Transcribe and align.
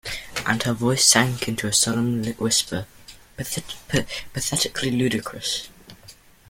And 0.47 0.63
her 0.63 0.73
voice 0.73 1.05
sank 1.05 1.47
into 1.47 1.67
a 1.67 1.73
solemn 1.73 2.23
whisper, 2.37 2.87
pathetically 3.37 4.89
ludicrous. 4.89 5.69